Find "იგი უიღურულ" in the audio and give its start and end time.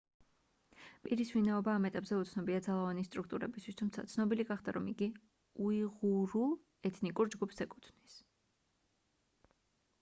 4.95-6.59